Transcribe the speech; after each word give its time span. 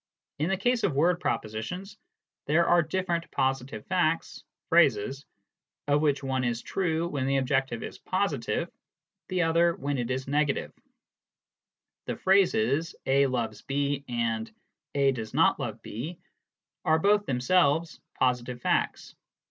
In 0.39 0.49
the 0.49 0.57
case 0.57 0.83
of 0.83 0.95
word 0.95 1.19
propositions, 1.19 1.95
there 2.47 2.65
are 2.67 2.81
different 2.81 3.29
positive 3.29 3.85
facts 3.85 4.43
(phrases), 4.69 5.23
of 5.87 6.01
which 6.01 6.23
one 6.23 6.43
is 6.43 6.63
true 6.63 7.07
when 7.07 7.27
the 7.27 7.37
objective 7.37 7.83
is 7.83 7.99
positive, 7.99 8.67
the 9.27 9.43
other 9.43 9.75
when 9.75 9.99
it 9.99 10.09
is 10.09 10.27
negative: 10.27 10.73
the 12.07 12.15
phrases" 12.15 12.95
A 13.05 13.27
loves 13.27 13.61
B" 13.61 14.03
and" 14.27 14.51
A 14.95 15.11
does 15.11 15.35
not 15.35 15.59
love 15.59 15.79
B" 15.83 16.17
are 16.83 16.97
both 16.97 17.27
themselves 17.27 17.99
positive 18.17 18.59
facts. 18.59 19.13